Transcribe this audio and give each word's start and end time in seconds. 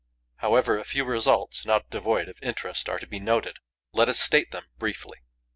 However, 0.37 0.79
a 0.79 0.83
few 0.83 1.05
results, 1.05 1.63
not 1.63 1.91
devoid 1.91 2.27
of 2.27 2.41
interest, 2.41 2.89
are 2.89 2.97
to 2.97 3.05
be 3.05 3.19
noted. 3.19 3.57
Let 3.93 4.09
us 4.09 4.19
state 4.19 4.49
them 4.49 4.63
briefly. 4.79 5.19